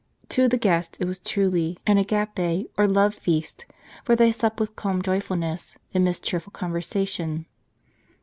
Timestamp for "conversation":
6.51-7.45